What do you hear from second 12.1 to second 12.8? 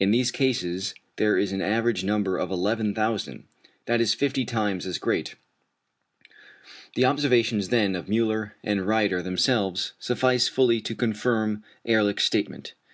statement.